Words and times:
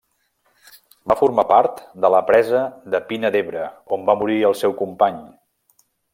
Va 1.11 1.17
formar 1.19 1.45
part 1.51 1.77
de 2.05 2.11
la 2.15 2.21
presa 2.31 2.63
de 2.95 3.03
Pina 3.11 3.31
d'Ebre, 3.37 3.69
on 3.99 4.09
va 4.09 4.17
morir 4.23 4.39
el 4.51 4.57
seu 4.63 4.75
company. 4.81 5.23